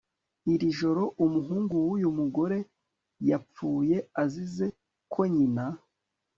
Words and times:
iri 0.53 0.67
joro, 0.79 1.03
umuhungu 1.25 1.73
w'uyu 1.85 2.09
mugore 2.19 2.57
yapfuye 3.29 3.97
azize 4.23 4.65
ko 5.13 5.21
nyina 5.33 5.65